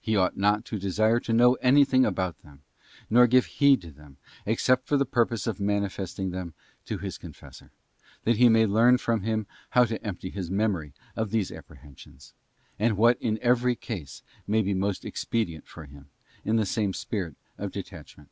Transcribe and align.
He 0.00 0.16
ought 0.16 0.36
not 0.36 0.64
to 0.64 0.78
desire 0.80 1.20
to 1.20 1.32
know 1.32 1.54
anything 1.62 2.04
about 2.04 2.42
them, 2.42 2.62
nor 3.08 3.28
give 3.28 3.46
heed 3.46 3.80
to 3.82 3.92
them, 3.92 4.16
except 4.44 4.88
for 4.88 4.96
the 4.96 5.06
purpose 5.06 5.46
of 5.46 5.60
manifesting 5.60 6.30
them 6.32 6.52
to 6.84 6.98
his 6.98 7.16
confessor, 7.16 7.70
that 8.24 8.38
he 8.38 8.48
may 8.48 8.66
learn 8.66 8.98
from 8.98 9.20
him 9.22 9.46
how 9.70 9.84
to 9.84 10.04
empty 10.04 10.30
his 10.30 10.50
memory 10.50 10.94
of 11.14 11.30
these 11.30 11.52
apprehensions, 11.52 12.34
or 12.80 12.92
what 12.96 13.22
in 13.22 13.38
every 13.40 13.76
case 13.76 14.24
may 14.48 14.62
be 14.62 14.74
most 14.74 15.04
expedient 15.04 15.68
for 15.68 15.84
him, 15.84 16.08
in 16.44 16.56
the 16.56 16.66
same 16.66 16.92
spirit 16.92 17.36
of 17.56 17.70
detachment. 17.70 18.30